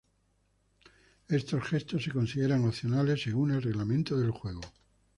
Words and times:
Estos 1.29 1.63
gestos 1.63 2.03
se 2.03 2.09
consideran 2.11 2.65
opcionales 2.65 3.21
según 3.21 3.51
el 3.51 3.61
reglamento 3.61 4.17
del 4.17 4.31
juego. 4.31 4.61